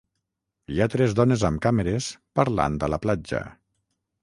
[0.75, 2.09] Hi ha tres dones amb càmeres
[2.41, 3.45] parlant a la platja